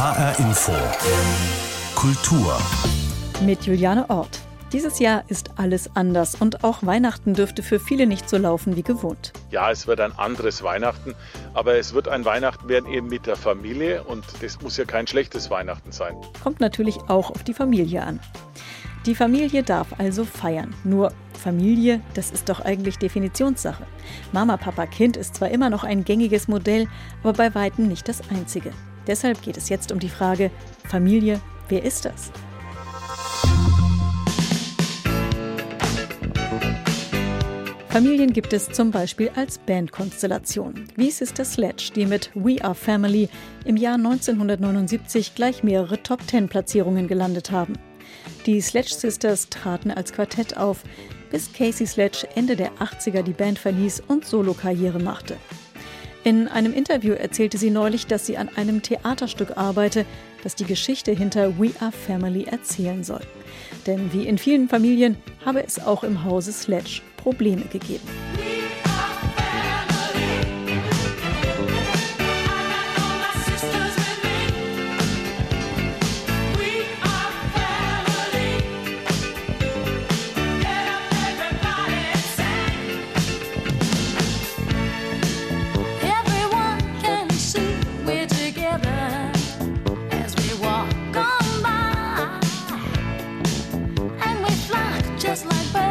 [0.00, 0.72] HR Info.
[1.94, 2.58] Kultur.
[3.44, 4.40] Mit Juliane Ort.
[4.72, 8.82] Dieses Jahr ist alles anders und auch Weihnachten dürfte für viele nicht so laufen wie
[8.82, 9.34] gewohnt.
[9.50, 11.14] Ja, es wird ein anderes Weihnachten,
[11.52, 15.06] aber es wird ein Weihnachten werden eben mit der Familie und das muss ja kein
[15.06, 16.16] schlechtes Weihnachten sein.
[16.42, 18.20] Kommt natürlich auch auf die Familie an.
[19.04, 20.74] Die Familie darf also feiern.
[20.82, 23.84] Nur Familie, das ist doch eigentlich Definitionssache.
[24.32, 26.88] Mama, Papa, Kind ist zwar immer noch ein gängiges Modell,
[27.22, 28.72] aber bei weitem nicht das einzige.
[29.06, 30.50] Deshalb geht es jetzt um die Frage,
[30.88, 32.30] Familie, wer ist das?
[37.90, 43.28] Familien gibt es zum Beispiel als Bandkonstellation, wie Sister Sledge, die mit We Are Family
[43.64, 47.72] im Jahr 1979 gleich mehrere Top-10-Platzierungen gelandet haben.
[48.46, 50.84] Die Sledge Sisters traten als Quartett auf,
[51.32, 55.36] bis Casey Sledge Ende der 80er die Band verließ und Solokarriere machte.
[56.22, 60.04] In einem Interview erzählte sie neulich, dass sie an einem Theaterstück arbeite,
[60.42, 63.22] das die Geschichte hinter We Are Family erzählen soll.
[63.86, 68.06] Denn wie in vielen Familien habe es auch im Hause Sledge Probleme gegeben.
[95.30, 95.89] We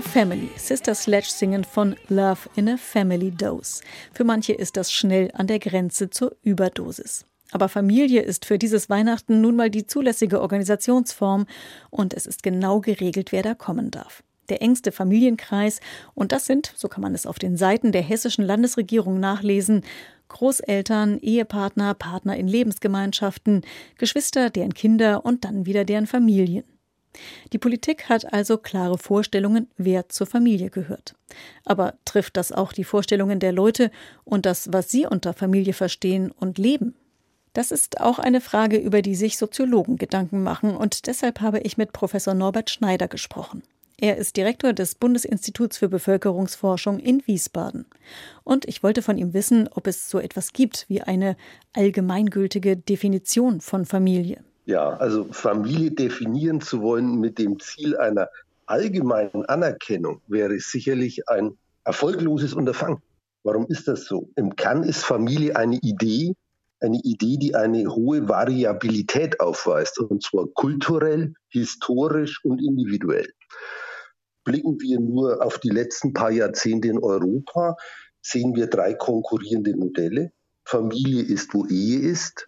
[0.00, 0.50] Family.
[0.56, 3.82] Sister Sledge singen von Love in a Family Dose.
[4.12, 7.24] Für manche ist das schnell an der Grenze zur Überdosis.
[7.52, 11.46] Aber Familie ist für dieses Weihnachten nun mal die zulässige Organisationsform
[11.90, 14.22] und es ist genau geregelt, wer da kommen darf.
[14.48, 15.80] Der engste Familienkreis,
[16.14, 19.82] und das sind, so kann man es auf den Seiten der hessischen Landesregierung nachlesen,
[20.28, 23.62] Großeltern, Ehepartner, Partner in Lebensgemeinschaften,
[23.98, 26.64] Geschwister, deren Kinder und dann wieder deren Familien.
[27.52, 31.14] Die Politik hat also klare Vorstellungen, wer zur Familie gehört.
[31.64, 33.90] Aber trifft das auch die Vorstellungen der Leute
[34.24, 36.94] und das, was sie unter Familie verstehen und leben?
[37.52, 41.76] Das ist auch eine Frage, über die sich Soziologen Gedanken machen, und deshalb habe ich
[41.76, 43.62] mit Professor Norbert Schneider gesprochen.
[44.02, 47.84] Er ist Direktor des Bundesinstituts für Bevölkerungsforschung in Wiesbaden.
[48.44, 51.36] Und ich wollte von ihm wissen, ob es so etwas gibt wie eine
[51.74, 54.42] allgemeingültige Definition von Familie.
[54.70, 58.28] Ja, also Familie definieren zu wollen mit dem Ziel einer
[58.66, 63.02] allgemeinen Anerkennung wäre sicherlich ein erfolgloses Unterfangen.
[63.42, 64.30] Warum ist das so?
[64.36, 66.36] Im Kern ist Familie eine Idee,
[66.78, 73.28] eine Idee, die eine hohe Variabilität aufweist, und zwar kulturell, historisch und individuell.
[74.44, 77.74] Blicken wir nur auf die letzten paar Jahrzehnte in Europa,
[78.22, 80.30] sehen wir drei konkurrierende Modelle.
[80.64, 82.46] Familie ist, wo Ehe ist.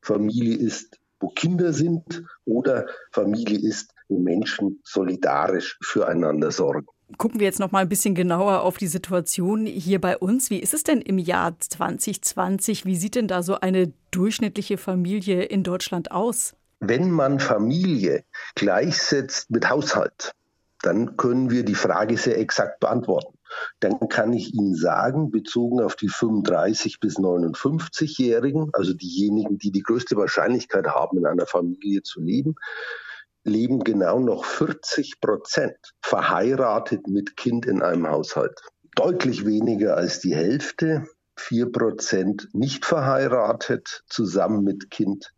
[0.00, 6.86] Familie ist, wo Kinder sind oder Familie ist, wo Menschen solidarisch füreinander sorgen.
[7.18, 10.50] Gucken wir jetzt noch mal ein bisschen genauer auf die Situation hier bei uns.
[10.50, 12.86] Wie ist es denn im Jahr 2020?
[12.86, 16.54] Wie sieht denn da so eine durchschnittliche Familie in Deutschland aus?
[16.78, 20.32] Wenn man Familie gleichsetzt mit Haushalt,
[20.82, 23.36] dann können wir die Frage sehr exakt beantworten.
[23.80, 29.82] Dann kann ich Ihnen sagen, bezogen auf die 35 bis 59-Jährigen, also diejenigen, die die
[29.82, 32.54] größte Wahrscheinlichkeit haben, in einer Familie zu leben,
[33.44, 38.60] leben genau noch 40 Prozent verheiratet mit Kind in einem Haushalt.
[38.96, 41.06] Deutlich weniger als die Hälfte,
[41.36, 45.32] 4 Prozent nicht verheiratet, zusammen mit Kind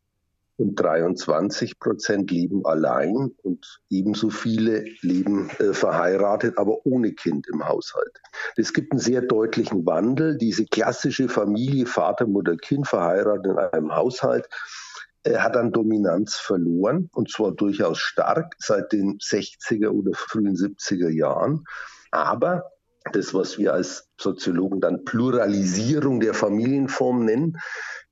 [0.62, 7.66] und 23 Prozent leben allein und ebenso viele leben äh, verheiratet, aber ohne Kind im
[7.66, 8.20] Haushalt.
[8.56, 10.38] Es gibt einen sehr deutlichen Wandel.
[10.38, 14.48] Diese klassische Familie, Vater, Mutter, Kind verheiratet in einem Haushalt,
[15.24, 21.10] äh, hat an Dominanz verloren und zwar durchaus stark seit den 60er oder frühen 70er
[21.10, 21.64] Jahren.
[22.12, 22.70] Aber
[23.12, 27.58] das, was wir als Soziologen dann Pluralisierung der Familienform nennen,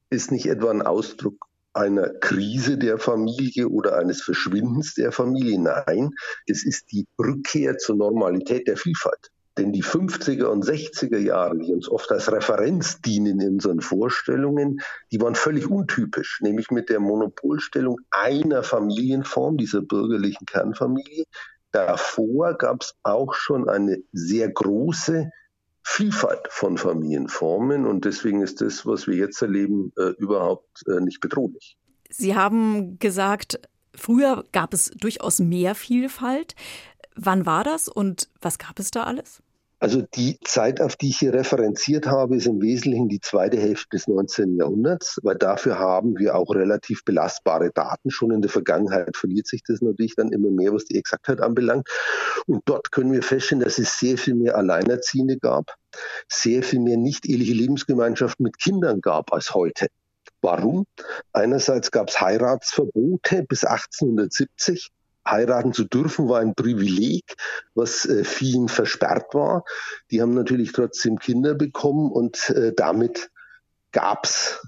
[0.09, 5.61] ist nicht etwa ein Ausdruck einer Krise der Familie oder eines Verschwindens der Familie.
[5.61, 6.11] Nein,
[6.47, 9.31] es ist die Rückkehr zur Normalität der Vielfalt.
[9.59, 14.81] Denn die 50er und 60er Jahre, die uns oft als Referenz dienen in unseren Vorstellungen,
[15.13, 21.25] die waren völlig untypisch, nämlich mit der Monopolstellung einer Familienform, dieser bürgerlichen Kernfamilie,
[21.73, 25.31] davor gab es auch schon eine sehr große
[25.83, 31.21] Vielfalt von Familienformen und deswegen ist das, was wir jetzt erleben, äh, überhaupt äh, nicht
[31.21, 31.77] bedrohlich.
[32.11, 33.61] Sie haben gesagt,
[33.95, 36.55] früher gab es durchaus mehr Vielfalt.
[37.17, 39.43] Wann war das und was gab es da alles?
[39.81, 43.97] Also die Zeit, auf die ich hier referenziert habe, ist im Wesentlichen die zweite Hälfte
[43.97, 44.57] des 19.
[44.57, 48.11] Jahrhunderts, weil dafür haben wir auch relativ belastbare Daten.
[48.11, 51.89] Schon in der Vergangenheit verliert sich das natürlich dann immer mehr, was die Exaktheit anbelangt.
[52.47, 55.75] Und dort können wir feststellen, dass es sehr viel mehr Alleinerziehende gab,
[56.29, 59.87] sehr viel mehr nicht-eheliche Lebensgemeinschaften mit Kindern gab als heute.
[60.43, 60.85] Warum?
[61.33, 64.91] Einerseits gab es Heiratsverbote bis 1870
[65.31, 67.37] heiraten zu dürfen, war ein Privileg,
[67.75, 69.65] was äh, vielen versperrt war.
[70.11, 73.31] Die haben natürlich trotzdem Kinder bekommen und äh, damit
[73.93, 74.61] gab's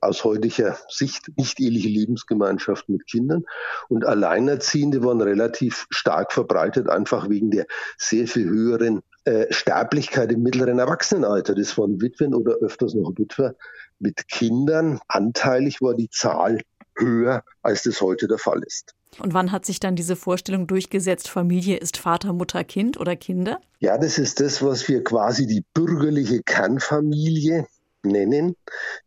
[0.00, 3.44] aus heutiger Sicht nicht eheliche Lebensgemeinschaft mit Kindern.
[3.88, 7.66] Und Alleinerziehende waren relativ stark verbreitet, einfach wegen der
[7.98, 11.54] sehr viel höheren äh, Sterblichkeit im mittleren Erwachsenenalter.
[11.54, 13.54] Das waren Witwen oder öfters noch Witwer
[13.98, 15.00] mit Kindern.
[15.08, 16.60] Anteilig war die Zahl
[16.96, 18.94] höher, als das heute der Fall ist.
[19.18, 23.60] Und wann hat sich dann diese Vorstellung durchgesetzt, Familie ist Vater, Mutter, Kind oder Kinder?
[23.80, 27.66] Ja, das ist das, was wir quasi die bürgerliche Kernfamilie
[28.02, 28.56] nennen.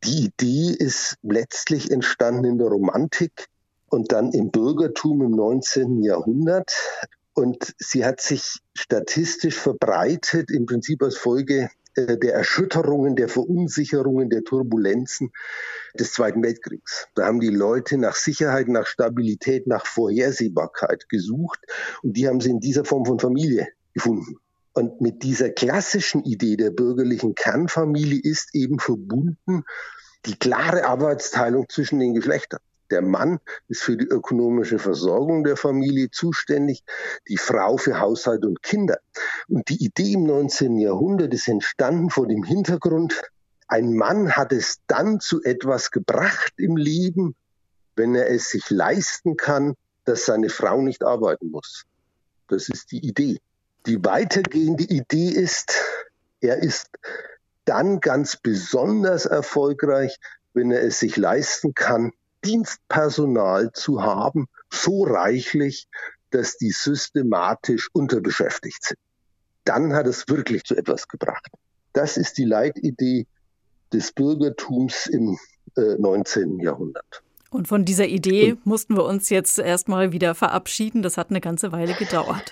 [0.03, 3.47] Die Idee ist letztlich entstanden in der Romantik
[3.87, 6.03] und dann im Bürgertum im 19.
[6.03, 6.73] Jahrhundert.
[7.33, 14.43] Und sie hat sich statistisch verbreitet, im Prinzip als Folge der Erschütterungen, der Verunsicherungen, der
[14.43, 15.31] Turbulenzen
[15.97, 17.07] des Zweiten Weltkriegs.
[17.15, 21.59] Da haben die Leute nach Sicherheit, nach Stabilität, nach Vorhersehbarkeit gesucht
[22.01, 24.37] und die haben sie in dieser Form von Familie gefunden.
[24.73, 29.63] Und mit dieser klassischen Idee der bürgerlichen Kernfamilie ist eben verbunden
[30.25, 32.59] die klare Arbeitsteilung zwischen den Geschlechtern.
[32.93, 36.83] Der Mann ist für die ökonomische Versorgung der Familie zuständig,
[37.27, 38.99] die Frau für Haushalt und Kinder.
[39.47, 40.77] Und die Idee im 19.
[40.77, 43.19] Jahrhundert ist entstanden vor dem Hintergrund,
[43.67, 47.33] ein Mann hat es dann zu etwas gebracht im Leben,
[47.95, 49.73] wenn er es sich leisten kann,
[50.05, 51.85] dass seine Frau nicht arbeiten muss.
[52.47, 53.39] Das ist die Idee.
[53.87, 55.73] Die weitergehende Idee ist,
[56.41, 56.91] er ist
[57.65, 60.19] dann ganz besonders erfolgreich,
[60.53, 62.11] wenn er es sich leisten kann,
[62.43, 65.87] Dienstpersonal zu haben, so reichlich,
[66.31, 68.99] dass die systematisch unterbeschäftigt sind.
[69.65, 71.47] Dann hat es wirklich zu etwas gebracht.
[71.93, 73.27] Das ist die Leitidee
[73.93, 75.37] des Bürgertums im
[75.77, 76.59] äh, 19.
[76.59, 77.23] Jahrhundert.
[77.51, 81.03] Und von dieser Idee mussten wir uns jetzt erstmal wieder verabschieden.
[81.03, 82.51] Das hat eine ganze Weile gedauert.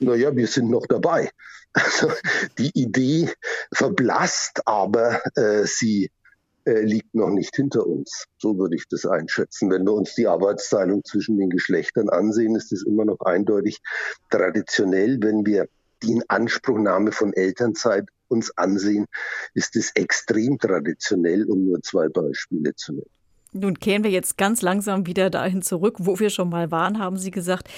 [0.00, 1.30] Naja, wir sind noch dabei.
[1.76, 2.08] Also
[2.56, 3.32] die Idee
[3.72, 6.08] verblasst, aber äh, sie
[6.64, 8.26] äh, liegt noch nicht hinter uns.
[8.38, 9.70] So würde ich das einschätzen.
[9.70, 13.78] Wenn wir uns die Arbeitsteilung zwischen den Geschlechtern ansehen, ist es immer noch eindeutig
[14.30, 15.18] traditionell.
[15.20, 15.68] Wenn wir
[16.02, 19.06] die Inanspruchnahme von Elternzeit uns ansehen,
[19.54, 23.10] ist es extrem traditionell, um nur zwei Beispiele zu nennen.
[23.52, 27.16] Nun kehren wir jetzt ganz langsam wieder dahin zurück, wo wir schon mal waren, haben
[27.16, 27.68] Sie gesagt.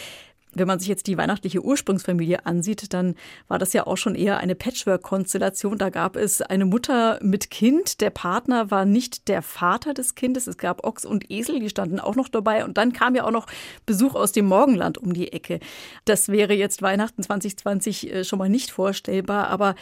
[0.56, 3.14] Wenn man sich jetzt die weihnachtliche Ursprungsfamilie ansieht, dann
[3.46, 5.76] war das ja auch schon eher eine Patchwork-Konstellation.
[5.76, 8.00] Da gab es eine Mutter mit Kind.
[8.00, 10.46] Der Partner war nicht der Vater des Kindes.
[10.46, 12.64] Es gab Ochs und Esel, die standen auch noch dabei.
[12.64, 13.46] Und dann kam ja auch noch
[13.84, 15.60] Besuch aus dem Morgenland um die Ecke.
[16.06, 19.48] Das wäre jetzt Weihnachten 2020 äh, schon mal nicht vorstellbar.
[19.48, 19.74] Aber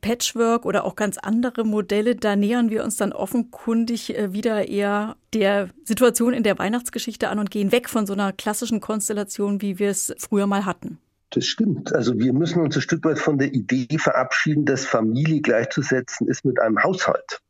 [0.00, 5.16] Patchwork oder auch ganz andere Modelle, da nähern wir uns dann offenkundig äh, wieder eher
[5.34, 9.78] der Situation in der Weihnachtsgeschichte an und gehen weg von so einer klassischen Konstellation, wie
[9.78, 10.98] wir es früher mal hatten.
[11.30, 11.94] Das stimmt.
[11.94, 16.44] Also wir müssen uns ein Stück weit von der Idee verabschieden, dass Familie gleichzusetzen ist
[16.44, 17.40] mit einem Haushalt.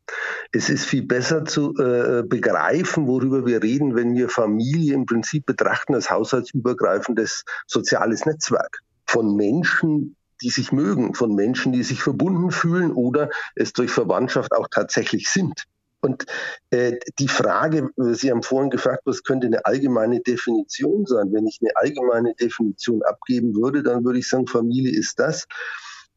[0.51, 5.47] Es ist viel besser zu äh, begreifen, worüber wir reden, wenn wir Familie im Prinzip
[5.47, 12.51] betrachten als haushaltsübergreifendes soziales Netzwerk von Menschen, die sich mögen, von Menschen, die sich verbunden
[12.51, 15.65] fühlen oder es durch Verwandtschaft auch tatsächlich sind.
[16.01, 16.25] Und
[16.71, 21.31] äh, die Frage, Sie haben vorhin gefragt, was könnte eine allgemeine Definition sein?
[21.31, 25.47] Wenn ich eine allgemeine Definition abgeben würde, dann würde ich sagen, Familie ist das,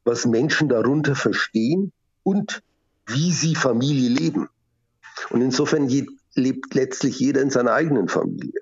[0.05, 2.63] was Menschen darunter verstehen und
[3.07, 4.49] wie sie Familie leben.
[5.31, 5.89] Und insofern
[6.35, 8.61] lebt letztlich jeder in seiner eigenen Familie.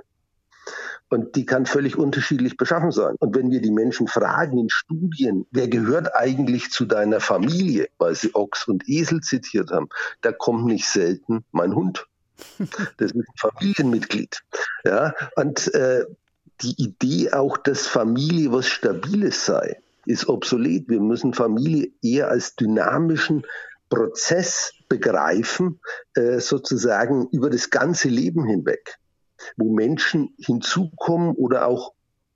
[1.13, 3.17] Und die kann völlig unterschiedlich beschaffen sein.
[3.19, 8.15] Und wenn wir die Menschen fragen in Studien, wer gehört eigentlich zu deiner Familie, weil
[8.15, 9.91] sie Ochs und Esel zitiert haben,
[10.23, 12.07] da kommt nicht selten mein Hund.
[12.97, 14.41] Das ist ein Familienmitglied.
[14.87, 16.07] Ja, und äh,
[16.63, 20.89] die Idee auch, dass Familie was Stabiles sei, ist obsolet.
[20.89, 23.45] Wir müssen Familie eher als dynamischen
[23.91, 25.79] Prozess begreifen,
[26.15, 28.99] äh, sozusagen über das ganze Leben hinweg
[29.57, 31.93] wo Menschen hinzukommen oder auch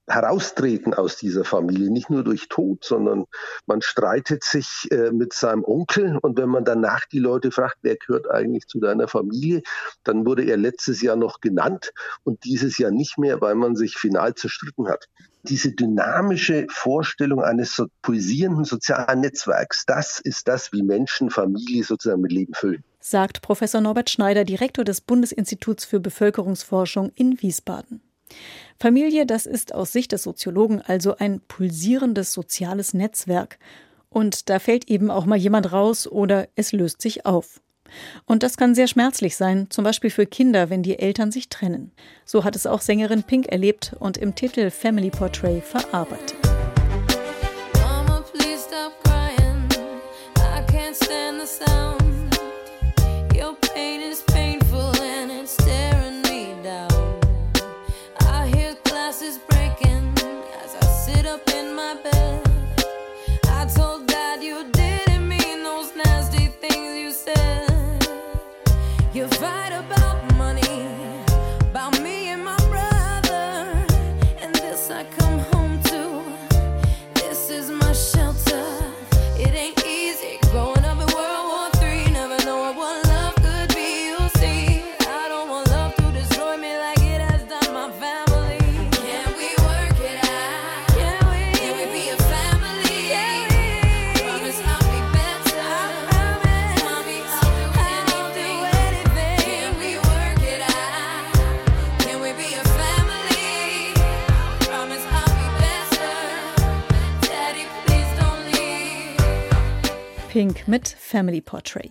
[0.09, 3.25] heraustreten aus dieser Familie, nicht nur durch Tod, sondern
[3.67, 7.97] man streitet sich äh, mit seinem Onkel und wenn man danach die Leute fragt, wer
[7.97, 9.63] gehört eigentlich zu deiner Familie,
[10.05, 13.97] dann wurde er letztes Jahr noch genannt und dieses Jahr nicht mehr, weil man sich
[13.97, 15.09] final zerstritten hat.
[15.43, 22.21] Diese dynamische Vorstellung eines so pulsierenden sozialen Netzwerks, das ist das, wie Menschen Familie sozusagen
[22.21, 22.85] mit Leben füllen.
[23.09, 28.01] Sagt Professor Norbert Schneider, Direktor des Bundesinstituts für Bevölkerungsforschung in Wiesbaden.
[28.81, 33.61] Familie, das ist aus Sicht des Soziologen also ein pulsierendes soziales Netzwerk.
[34.09, 37.61] Und da fällt eben auch mal jemand raus oder es löst sich auf.
[38.25, 41.93] Und das kann sehr schmerzlich sein, zum Beispiel für Kinder, wenn die Eltern sich trennen.
[42.25, 46.35] So hat es auch Sängerin Pink erlebt und im Titel Family Portrait verarbeitet.
[47.75, 48.25] Mama,
[53.77, 54.16] pain is
[110.67, 111.91] mit Family Portrait.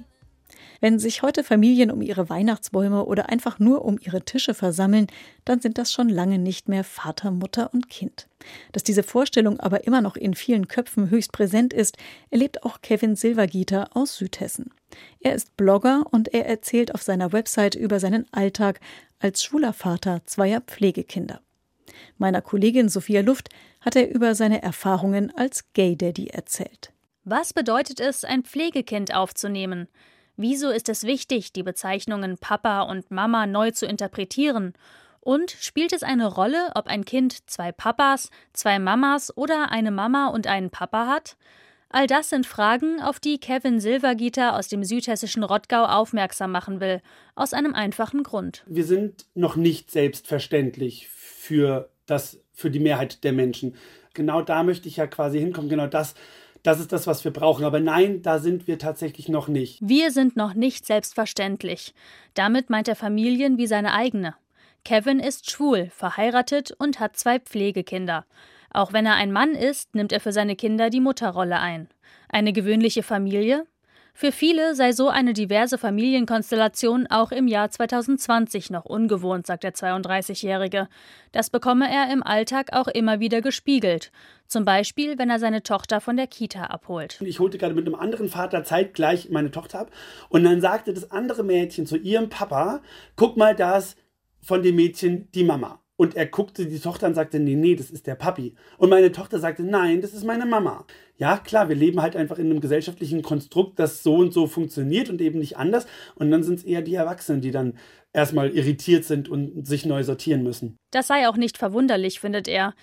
[0.82, 5.08] Wenn sich heute Familien um ihre Weihnachtsbäume oder einfach nur um ihre Tische versammeln,
[5.46, 8.28] dann sind das schon lange nicht mehr Vater, Mutter und Kind.
[8.72, 11.98] Dass diese Vorstellung aber immer noch in vielen Köpfen höchst präsent ist,
[12.30, 14.72] erlebt auch Kevin Silvergieter aus Südhessen.
[15.20, 18.80] Er ist Blogger und er erzählt auf seiner Website über seinen Alltag
[19.20, 21.42] als schwuler Vater zweier Pflegekinder.
[22.18, 23.50] Meiner Kollegin Sophia Luft
[23.82, 26.92] hat er über seine Erfahrungen als Gay Daddy erzählt.
[27.28, 29.88] Was bedeutet es, ein Pflegekind aufzunehmen?
[30.38, 34.74] Wieso ist es wichtig, die Bezeichnungen Papa und Mama neu zu interpretieren?
[35.22, 40.28] Und spielt es eine Rolle, ob ein Kind zwei Papas, zwei Mamas oder eine Mama
[40.28, 41.36] und einen Papa hat?
[41.90, 47.02] All das sind Fragen, auf die Kevin Silvergieter aus dem südhessischen Rottgau aufmerksam machen will,
[47.34, 48.64] aus einem einfachen Grund.
[48.68, 53.76] Wir sind noch nicht selbstverständlich für das, für die Mehrheit der Menschen.
[54.14, 55.70] Genau da möchte ich ja quasi hinkommen.
[55.70, 56.14] Genau das
[56.66, 57.66] das ist das, was wir brauchen.
[57.66, 59.80] Aber nein, da sind wir tatsächlich noch nicht.
[59.82, 61.94] Wir sind noch nicht selbstverständlich.
[62.34, 64.36] Damit meint er Familien wie seine eigene.
[64.84, 68.26] Kevin ist schwul, verheiratet und hat zwei Pflegekinder.
[68.72, 71.88] Auch wenn er ein Mann ist, nimmt er für seine Kinder die Mutterrolle ein.
[72.30, 73.66] Eine gewöhnliche Familie?
[74.18, 79.74] Für viele sei so eine diverse Familienkonstellation auch im Jahr 2020 noch ungewohnt, sagt der
[79.74, 80.88] 32-Jährige.
[81.34, 84.14] Das bekomme er im Alltag auch immer wieder gespiegelt.
[84.48, 87.20] Zum Beispiel, wenn er seine Tochter von der Kita abholt.
[87.20, 89.92] Ich holte gerade mit einem anderen Vater zeitgleich meine Tochter ab
[90.30, 92.80] und dann sagte das andere Mädchen zu ihrem Papa,
[93.18, 93.98] guck mal, da ist
[94.42, 95.82] von dem Mädchen die Mama.
[95.98, 98.54] Und er guckte die Tochter und sagte, nee, nee, das ist der Papi.
[98.78, 100.86] Und meine Tochter sagte, nein, das ist meine Mama.
[101.18, 105.10] Ja, klar, wir leben halt einfach in einem gesellschaftlichen Konstrukt, das so und so funktioniert
[105.10, 105.88] und eben nicht anders.
[106.16, 107.78] Und dann sind es eher die Erwachsenen, die dann
[108.12, 110.78] erstmal irritiert sind und sich neu sortieren müssen.
[110.92, 112.74] Das sei auch nicht verwunderlich, findet er.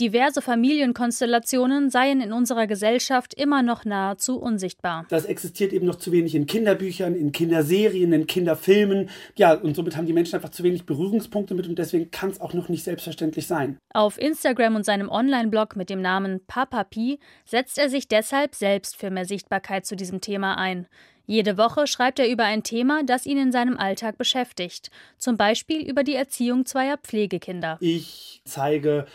[0.00, 5.06] Diverse Familienkonstellationen seien in unserer Gesellschaft immer noch nahezu unsichtbar.
[5.08, 9.08] Das existiert eben noch zu wenig in Kinderbüchern, in Kinderserien, in Kinderfilmen.
[9.36, 12.40] Ja, und somit haben die Menschen einfach zu wenig Berührungspunkte mit und deswegen kann es
[12.40, 13.78] auch noch nicht selbstverständlich sein.
[13.94, 19.10] Auf Instagram und seinem Online-Blog mit dem Namen Papapi setzt er sich deshalb selbst für
[19.10, 20.88] mehr Sichtbarkeit zu diesem Thema ein.
[21.26, 24.90] Jede Woche schreibt er über ein Thema, das ihn in seinem Alltag beschäftigt.
[25.18, 27.78] Zum Beispiel über die Erziehung zweier Pflegekinder.
[27.80, 29.06] Ich zeige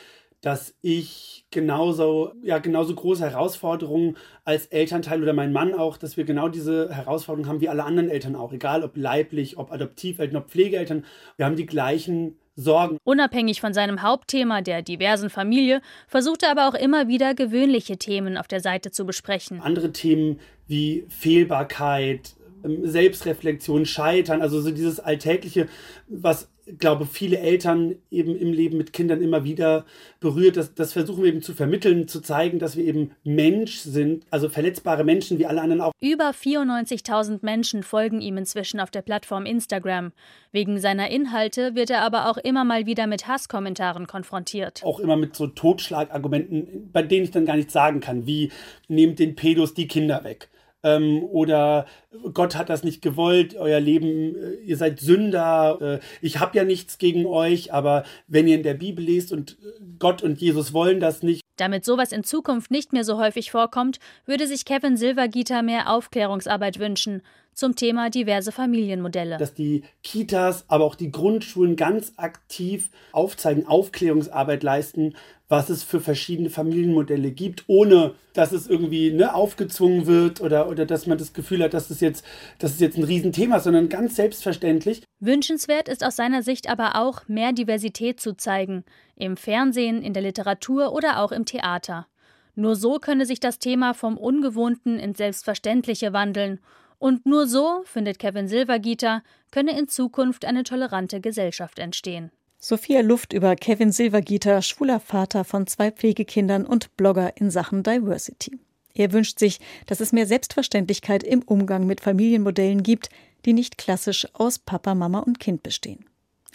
[0.41, 4.15] dass ich genauso, ja, genauso große Herausforderungen
[4.45, 8.09] als Elternteil oder mein Mann auch, dass wir genau diese Herausforderungen haben wie alle anderen
[8.09, 11.05] Eltern auch, egal ob leiblich, ob Adoptiveltern, ob Pflegeeltern.
[11.35, 12.97] Wir haben die gleichen Sorgen.
[13.03, 18.37] Unabhängig von seinem Hauptthema der diversen Familie, versucht er aber auch immer wieder gewöhnliche Themen
[18.37, 19.61] auf der Seite zu besprechen.
[19.61, 25.67] Andere Themen wie Fehlbarkeit, ähm, Selbstreflexion, Scheitern, also so dieses Alltägliche,
[26.07, 29.85] was glaube, viele Eltern eben im Leben mit Kindern immer wieder
[30.19, 30.57] berührt.
[30.57, 34.49] Das, das versuchen wir eben zu vermitteln, zu zeigen, dass wir eben Mensch sind, also
[34.49, 35.91] verletzbare Menschen wie alle anderen auch.
[36.01, 40.11] Über 94.000 Menschen folgen ihm inzwischen auf der Plattform Instagram.
[40.51, 44.81] Wegen seiner Inhalte wird er aber auch immer mal wieder mit Hasskommentaren konfrontiert.
[44.83, 48.51] Auch immer mit so Totschlagargumenten, bei denen ich dann gar nichts sagen kann, wie
[48.87, 50.49] nehmt den Pedos die Kinder weg
[50.83, 51.85] ähm, oder
[52.33, 56.63] Gott hat das nicht gewollt, euer Leben, äh, ihr seid Sünder, äh, ich habe ja
[56.63, 60.73] nichts gegen euch, aber wenn ihr in der Bibel lest und äh, Gott und Jesus
[60.73, 61.41] wollen das nicht.
[61.57, 66.79] Damit sowas in Zukunft nicht mehr so häufig vorkommt, würde sich Kevin Silvergieter mehr Aufklärungsarbeit
[66.79, 67.21] wünschen
[67.59, 69.37] zum Thema diverse Familienmodelle.
[69.37, 75.13] Dass die Kitas, aber auch die Grundschulen ganz aktiv aufzeigen, Aufklärungsarbeit leisten,
[75.49, 80.85] was es für verschiedene Familienmodelle gibt, ohne dass es irgendwie ne, aufgezwungen wird oder, oder
[80.85, 82.23] dass man das Gefühl hat, dass es jetzt,
[82.59, 85.01] dass es jetzt ein Riesenthema ist, sondern ganz selbstverständlich.
[85.19, 88.85] Wünschenswert ist aus seiner Sicht aber auch, mehr Diversität zu zeigen.
[89.15, 92.07] Im Fernsehen, in der Literatur oder auch im Theater.
[92.55, 96.59] Nur so könne sich das Thema vom Ungewohnten ins Selbstverständliche wandeln.
[96.99, 102.31] Und nur so, findet Kevin Silvergieter, könne in Zukunft eine tolerante Gesellschaft entstehen.
[102.59, 108.59] Sophia Luft über Kevin Silvergieter, schwuler Vater von zwei Pflegekindern und Blogger in Sachen Diversity.
[108.93, 113.09] Er wünscht sich, dass es mehr Selbstverständlichkeit im Umgang mit Familienmodellen gibt,
[113.45, 116.03] die nicht klassisch aus Papa, Mama und Kind bestehen.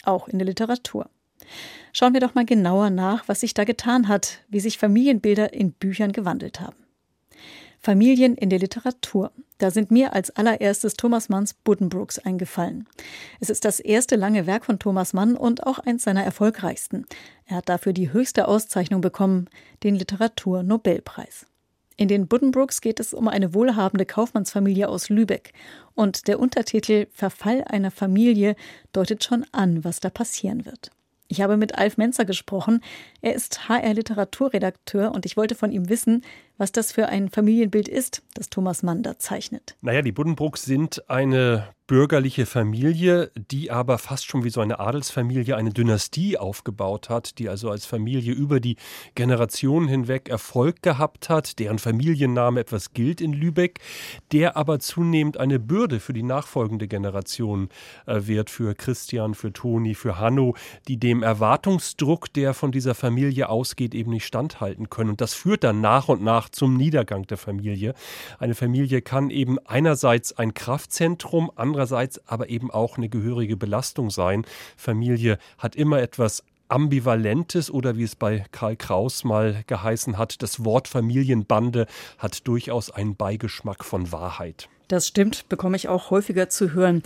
[0.03, 1.09] Auch in der Literatur.
[1.91, 5.71] Schauen wir doch mal genauer nach, was sich da getan hat, wie sich Familienbilder in
[5.71, 6.84] Büchern gewandelt haben.
[7.85, 9.31] Familien in der Literatur.
[9.59, 12.87] Da sind mir als allererstes Thomas Manns Buddenbrooks eingefallen.
[13.39, 17.05] Es ist das erste lange Werk von Thomas Mann und auch eins seiner erfolgreichsten.
[17.45, 19.51] Er hat dafür die höchste Auszeichnung bekommen,
[19.83, 21.45] den Literaturnobelpreis.
[21.95, 25.53] In den Buddenbrooks geht es um eine wohlhabende Kaufmannsfamilie aus Lübeck.
[25.93, 28.55] Und der Untertitel Verfall einer Familie
[28.93, 30.89] deutet schon an, was da passieren wird.
[31.27, 32.81] Ich habe mit Alf Menzer gesprochen.
[33.25, 36.21] Er ist HR-Literaturredakteur und ich wollte von ihm wissen,
[36.57, 39.75] was das für ein Familienbild ist, das Thomas Mann da zeichnet.
[39.81, 45.55] Naja, die Buddenbrooks sind eine bürgerliche Familie, die aber fast schon wie so eine Adelsfamilie
[45.55, 48.77] eine Dynastie aufgebaut hat, die also als Familie über die
[49.13, 53.81] Generationen hinweg Erfolg gehabt hat, deren Familienname etwas gilt in Lübeck,
[54.31, 57.69] der aber zunehmend eine Bürde für die nachfolgende Generation
[58.07, 60.55] äh, wird, für Christian, für Toni, für Hanno,
[60.87, 63.14] die dem Erwartungsdruck, der von dieser Familie
[63.49, 65.11] ausgeht, eben nicht standhalten können.
[65.11, 67.93] Und das führt dann nach und nach zum Niedergang der Familie.
[68.39, 74.45] Eine Familie kann eben einerseits ein Kraftzentrum, andererseits aber eben auch eine gehörige Belastung sein.
[74.77, 80.65] Familie hat immer etwas Ambivalentes oder wie es bei Karl Kraus mal geheißen hat, das
[80.65, 81.85] Wort Familienbande
[82.17, 84.67] hat durchaus einen Beigeschmack von Wahrheit.
[84.87, 87.01] Das stimmt, bekomme ich auch häufiger zu hören.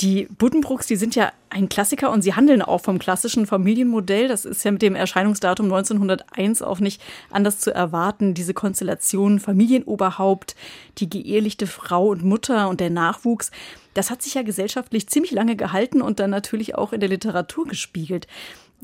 [0.00, 4.28] Die Buddenbrooks, die sind ja ein Klassiker und sie handeln auch vom klassischen Familienmodell.
[4.28, 8.34] Das ist ja mit dem Erscheinungsdatum 1901 auch nicht anders zu erwarten.
[8.34, 10.54] Diese Konstellation Familienoberhaupt,
[10.98, 13.50] die geehelichte Frau und Mutter und der Nachwuchs,
[13.94, 17.66] das hat sich ja gesellschaftlich ziemlich lange gehalten und dann natürlich auch in der Literatur
[17.66, 18.26] gespiegelt.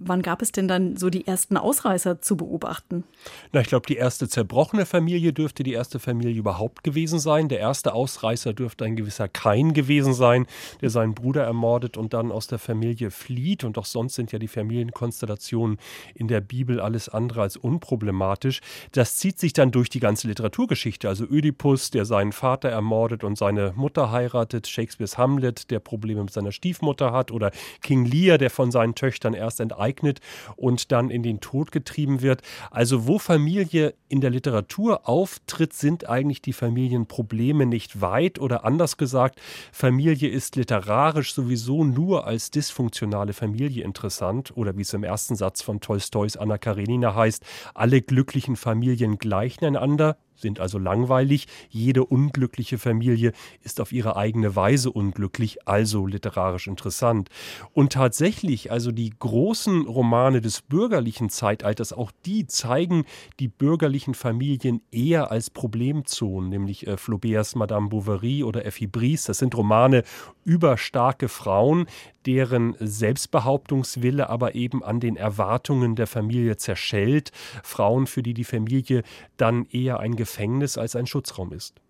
[0.02, 3.04] Wann gab es denn dann so die ersten Ausreißer zu beobachten?
[3.52, 7.50] Na, ich glaube, die erste zerbrochene Familie dürfte die erste Familie überhaupt gewesen sein.
[7.50, 10.46] Der erste Ausreißer dürfte ein gewisser Kain gewesen sein,
[10.80, 13.62] der seinen Bruder ermordet und dann aus der Familie flieht.
[13.62, 15.76] Und auch sonst sind ja die Familienkonstellationen
[16.14, 18.62] in der Bibel alles andere als unproblematisch.
[18.92, 21.10] Das zieht sich dann durch die ganze Literaturgeschichte.
[21.10, 26.32] Also Ödipus, der seinen Vater ermordet und seine Mutter heiratet, Shakespeares Hamlet, der Probleme mit
[26.32, 27.50] seiner Stiefmutter hat, oder
[27.82, 30.20] King Lear, der von seinen Töchtern erst enteignet ereignet
[30.56, 32.42] und dann in den Tod getrieben wird.
[32.70, 38.38] Also wo Familie in der Literatur auftritt, sind eigentlich die Familienprobleme nicht weit.
[38.38, 39.40] Oder anders gesagt,
[39.72, 44.52] Familie ist literarisch sowieso nur als dysfunktionale Familie interessant.
[44.56, 49.64] Oder wie es im ersten Satz von Tolstois Anna Karenina heißt, alle glücklichen Familien gleichen
[49.64, 51.46] einander, sind also langweilig.
[51.68, 57.28] Jede unglückliche Familie ist auf ihre eigene Weise unglücklich, also literarisch interessant.
[57.72, 63.04] Und tatsächlich, also die großen Romane des bürgerlichen Zeitalters, auch die zeigen
[63.38, 69.24] die bürgerlichen Familien eher als Problemzonen, nämlich äh, Flauberts Madame Bovary oder Effie Brice.
[69.24, 70.02] Das sind Romane
[70.44, 71.86] über starke Frauen,
[72.26, 77.32] deren Selbstbehauptungswille aber eben an den Erwartungen der Familie zerschellt.
[77.62, 79.02] Frauen, für die die Familie
[79.36, 81.80] dann eher ein Gefängnis als ein Schutzraum ist.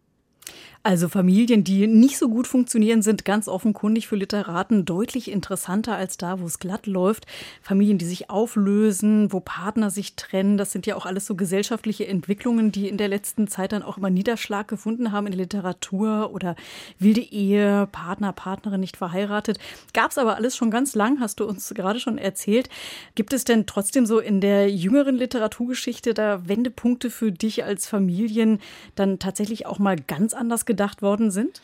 [0.82, 6.16] Also Familien, die nicht so gut funktionieren, sind ganz offenkundig für Literaten deutlich interessanter als
[6.16, 7.26] da, wo es glatt läuft.
[7.60, 12.08] Familien, die sich auflösen, wo Partner sich trennen, das sind ja auch alles so gesellschaftliche
[12.08, 16.30] Entwicklungen, die in der letzten Zeit dann auch immer Niederschlag gefunden haben in der Literatur
[16.32, 16.56] oder
[16.98, 19.58] wilde Ehe, Partner, Partnerin nicht verheiratet.
[19.92, 22.70] Gab es aber alles schon ganz lang, hast du uns gerade schon erzählt.
[23.14, 28.60] Gibt es denn trotzdem so in der jüngeren Literaturgeschichte da Wendepunkte für dich als Familien
[28.94, 31.62] dann tatsächlich auch mal ganz anders gedacht worden sind?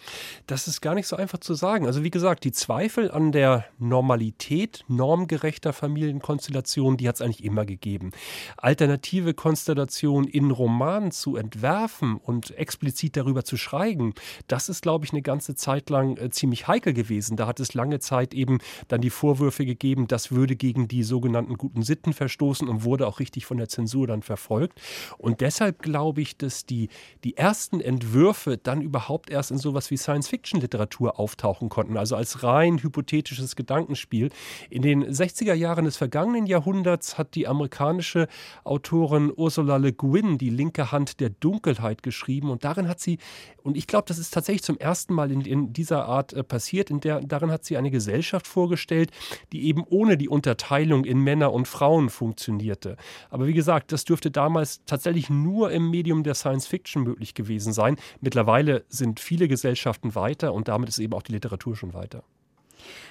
[0.49, 1.87] Das ist gar nicht so einfach zu sagen.
[1.87, 7.65] Also wie gesagt, die Zweifel an der Normalität normgerechter Familienkonstellationen, die hat es eigentlich immer
[7.65, 8.11] gegeben.
[8.57, 14.13] Alternative Konstellationen in Romanen zu entwerfen und explizit darüber zu schreiben,
[14.49, 17.37] das ist, glaube ich, eine ganze Zeit lang äh, ziemlich heikel gewesen.
[17.37, 21.55] Da hat es lange Zeit eben dann die Vorwürfe gegeben, das würde gegen die sogenannten
[21.55, 24.81] guten Sitten verstoßen und wurde auch richtig von der Zensur dann verfolgt.
[25.17, 26.89] Und deshalb glaube ich, dass die,
[27.23, 32.43] die ersten Entwürfe dann über überhaupt erst in sowas wie Science-Fiction-Literatur auftauchen konnten, also als
[32.43, 34.31] rein hypothetisches Gedankenspiel.
[34.71, 38.27] In den 60er Jahren des vergangenen Jahrhunderts hat die amerikanische
[38.65, 43.19] Autorin Ursula Le Guin die linke Hand der Dunkelheit geschrieben und darin hat sie,
[43.63, 46.89] und ich glaube, das ist tatsächlich zum ersten Mal in, in dieser Art äh, passiert,
[46.89, 49.11] in der, darin hat sie eine Gesellschaft vorgestellt,
[49.53, 52.97] die eben ohne die Unterteilung in Männer und Frauen funktionierte.
[53.29, 57.75] Aber wie gesagt, das dürfte damals tatsächlich nur im Medium der Science Fiction möglich gewesen
[57.75, 57.97] sein.
[58.23, 62.23] Mittlerweile sind viele Gesellschaften weiter und damit ist eben auch die Literatur schon weiter.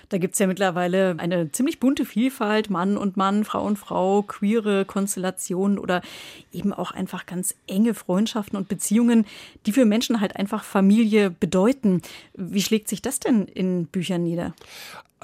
[0.10, 4.22] Da gibt es ja mittlerweile eine ziemlich bunte Vielfalt, Mann und Mann, Frau und Frau,
[4.22, 6.02] queere Konstellationen oder
[6.52, 9.26] eben auch einfach ganz enge Freundschaften und Beziehungen,
[9.66, 12.02] die für Menschen halt einfach Familie bedeuten.
[12.34, 14.54] Wie schlägt sich das denn in Büchern nieder?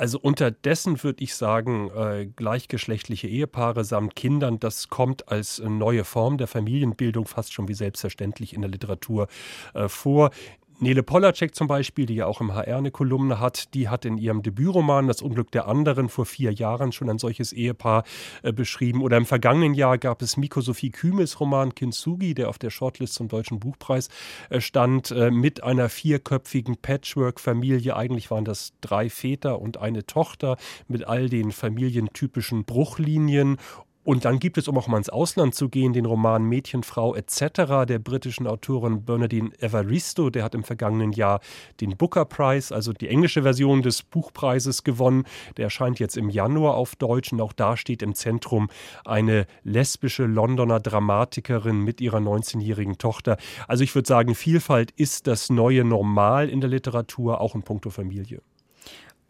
[0.01, 6.37] Also unterdessen würde ich sagen, äh, gleichgeschlechtliche Ehepaare samt Kindern, das kommt als neue Form
[6.37, 9.27] der Familienbildung fast schon wie selbstverständlich in der Literatur
[9.73, 10.31] äh, vor.
[10.81, 14.17] Nele Polacek zum Beispiel, die ja auch im HR eine Kolumne hat, die hat in
[14.17, 18.03] ihrem Debütroman Das Unglück der anderen vor vier Jahren schon ein solches Ehepaar
[18.41, 19.03] äh, beschrieben.
[19.03, 23.13] Oder im vergangenen Jahr gab es Miko Sophie Kümes Roman Kintsugi, der auf der Shortlist
[23.13, 24.09] zum Deutschen Buchpreis
[24.49, 27.95] äh, stand, äh, mit einer vierköpfigen Patchwork-Familie.
[27.95, 33.57] Eigentlich waren das drei Väter und eine Tochter mit all den familientypischen Bruchlinien
[34.03, 37.85] und dann gibt es, um auch mal ins Ausland zu gehen, den Roman Mädchenfrau etc.
[37.87, 40.29] der britischen Autorin Bernadine Evaristo.
[40.31, 41.39] Der hat im vergangenen Jahr
[41.81, 45.25] den Booker Prize, also die englische Version des Buchpreises, gewonnen.
[45.57, 48.69] Der erscheint jetzt im Januar auf Deutsch und auch da steht im Zentrum
[49.05, 53.37] eine lesbische Londoner Dramatikerin mit ihrer 19-jährigen Tochter.
[53.67, 57.91] Also ich würde sagen, Vielfalt ist das neue Normal in der Literatur, auch in puncto
[57.91, 58.41] Familie.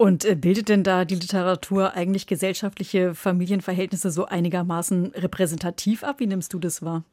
[0.02, 6.18] Und äh, bildet denn da die Literatur eigentlich gesellschaftliche Familienverhältnisse so einigermaßen repräsentativ ab?
[6.18, 7.04] Wie nimmst du das wahr?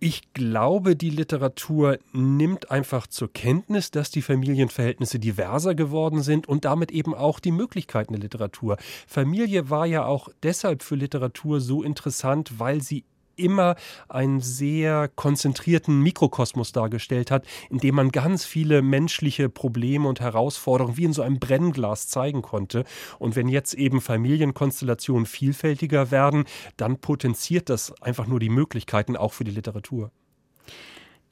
[0.00, 6.64] Ich glaube, die Literatur nimmt einfach zur Kenntnis, dass die Familienverhältnisse diverser geworden sind und
[6.64, 8.76] damit eben auch die Möglichkeiten der Literatur.
[9.06, 13.04] Familie war ja auch deshalb für Literatur so interessant, weil sie
[13.40, 13.76] immer
[14.08, 20.96] einen sehr konzentrierten Mikrokosmos dargestellt hat, in dem man ganz viele menschliche Probleme und Herausforderungen
[20.96, 22.84] wie in so einem Brennglas zeigen konnte.
[23.18, 26.44] Und wenn jetzt eben Familienkonstellationen vielfältiger werden,
[26.76, 30.10] dann potenziert das einfach nur die Möglichkeiten auch für die Literatur.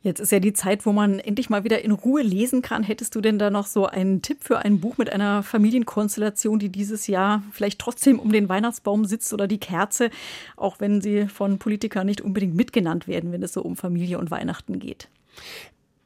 [0.02, 2.84] Jetzt ist ja die Zeit, wo man endlich mal wieder in Ruhe lesen kann.
[2.84, 6.68] Hättest du denn da noch so einen Tipp für ein Buch mit einer Familienkonstellation, die
[6.68, 10.10] dieses Jahr vielleicht trotzdem um den Weihnachtsbaum sitzt oder die Kerze,
[10.56, 14.30] auch wenn sie von Politikern nicht unbedingt mitgenannt werden, wenn es so um Familie und
[14.30, 15.08] Weihnachten geht?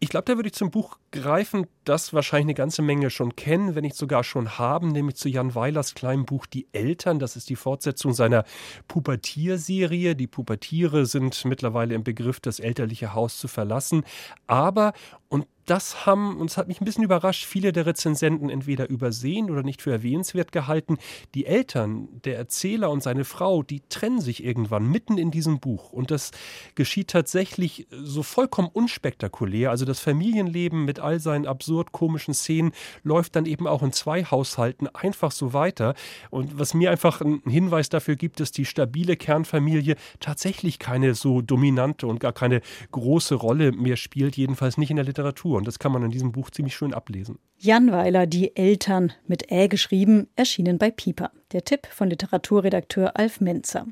[0.03, 3.77] Ich glaube, da würde ich zum Buch greifen, das wahrscheinlich eine ganze Menge schon kennen,
[3.77, 7.21] wenn nicht sogar schon haben, nämlich zu Jan Weilers kleinem Buch Die Eltern.
[7.21, 8.43] Das ist die Fortsetzung seiner
[8.89, 10.17] Pubertierserie.
[10.17, 14.03] Die Pubertiere sind mittlerweile im Begriff, das elterliche Haus zu verlassen.
[14.49, 14.93] Aber,
[15.29, 19.63] und das haben, uns hat mich ein bisschen überrascht, viele der Rezensenten entweder übersehen oder
[19.63, 20.99] nicht für erwähnenswert gehalten.
[21.35, 25.91] Die Eltern, der Erzähler und seine Frau, die trennen sich irgendwann mitten in diesem Buch.
[25.91, 26.31] Und das
[26.75, 29.71] geschieht tatsächlich so vollkommen unspektakulär.
[29.71, 34.25] Also das Familienleben mit all seinen absurd komischen Szenen läuft dann eben auch in zwei
[34.25, 35.95] Haushalten einfach so weiter.
[36.29, 41.41] Und was mir einfach einen Hinweis dafür gibt, dass die stabile Kernfamilie tatsächlich keine so
[41.41, 45.62] dominante und gar keine große Rolle mehr spielt, jedenfalls nicht in der Literatur.
[45.63, 47.39] Und das kann man in diesem Buch ziemlich schön ablesen.
[47.57, 51.31] Jan Weiler, Die Eltern, mit Ä geschrieben, erschienen bei Pieper.
[51.53, 53.87] Der Tipp von Literaturredakteur Alf Menzer.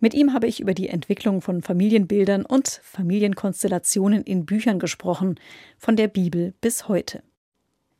[0.00, 5.38] Mit ihm habe ich über die Entwicklung von Familienbildern und Familienkonstellationen in Büchern gesprochen,
[5.78, 7.22] von der Bibel bis heute.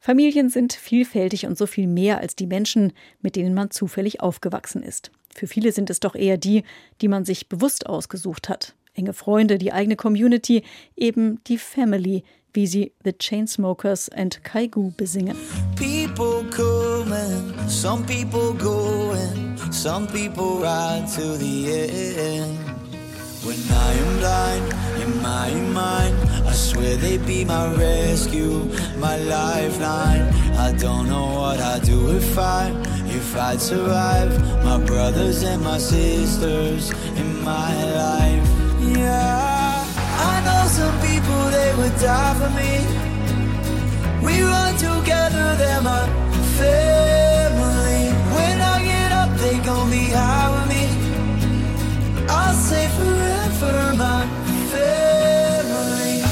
[0.01, 4.83] Familien sind vielfältig und so viel mehr als die Menschen, mit denen man zufällig aufgewachsen
[4.83, 5.13] ist.
[5.33, 6.65] Für viele sind es doch eher die,
[7.01, 8.75] die man sich bewusst ausgesucht hat.
[8.95, 10.65] Enge Freunde, die eigene Community,
[10.97, 15.37] eben die Family, wie sie The Chainsmokers and Kaigu besingen.
[15.77, 22.59] People coming, some people going, some people ride to the end.
[23.45, 30.33] When I am blind in my mind, I swear they'd be my rescue, my lifeline.
[30.57, 32.71] I don't know what I'd do if I,
[33.07, 34.31] if I'd survive.
[34.65, 38.62] My brothers and my sisters in my life.
[41.77, 42.73] Would die for me.
[44.27, 46.07] We run together, they're my
[46.59, 48.13] family.
[48.37, 50.85] When I get up, they gon' be high with me.
[52.29, 54.27] I'll say forever, my.
[54.73, 56.23] Family.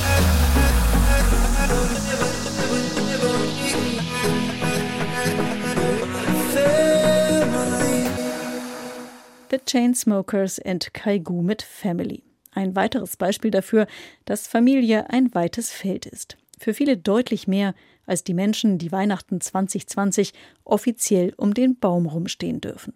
[9.48, 12.29] The Chainsmokers and Kaigu mit Family.
[12.52, 13.86] Ein weiteres Beispiel dafür,
[14.24, 16.36] dass Familie ein weites Feld ist.
[16.58, 17.74] Für viele deutlich mehr
[18.06, 20.32] als die Menschen, die Weihnachten 2020
[20.64, 22.92] offiziell um den Baum rumstehen dürfen.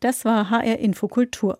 [0.00, 1.58] Das war HR Infokultur.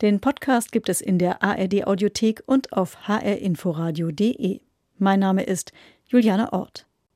[0.00, 4.60] Den Podcast gibt es in der ARD Audiothek und auf hrinforadio.de.
[4.96, 5.72] Mein Name ist
[6.06, 6.87] Juliane Ort.